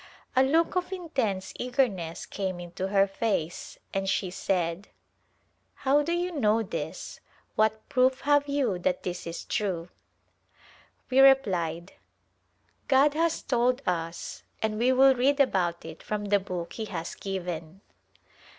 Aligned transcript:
A 0.35 0.41
look 0.41 0.75
of 0.75 0.91
intense 0.91 1.53
eagerness 1.59 2.25
came 2.25 2.59
into 2.59 2.87
her 2.87 3.05
face 3.05 3.77
and 3.93 4.09
she 4.09 4.31
said," 4.31 4.87
How 5.85 6.01
do 6.01 6.11
you 6.11 6.31
know 6.31 6.63
this? 6.63 7.19
What 7.53 7.87
proof 7.87 8.21
have 8.21 8.47
you 8.47 8.79
that 8.79 9.03
this 9.03 9.27
is 9.27 9.45
true?" 9.45 9.89
We 11.11 11.19
replied," 11.19 11.93
God 12.87 13.13
has 13.13 13.43
told 13.43 13.83
us 13.87 14.41
and 14.59 14.79
we 14.79 14.91
will 14.91 15.13
read 15.13 15.39
about 15.39 15.85
it 15.85 16.01
from 16.01 16.25
the 16.25 16.39
book 16.39 16.73
He 16.73 16.85
has 16.85 17.13
given." 17.13 17.81